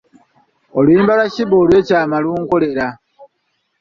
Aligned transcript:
Oluyimba 0.77 1.13
lwa 1.17 1.27
Sheebah 1.33 1.61
olw’ekyama 1.63 2.17
lunkolera. 2.23 2.87